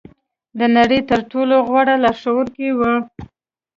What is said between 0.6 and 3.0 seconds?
نړۍ تر ټولو غوره لارښوونکې وي.